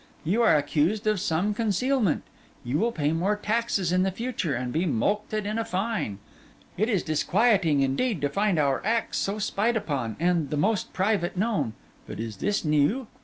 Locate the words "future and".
4.09-4.73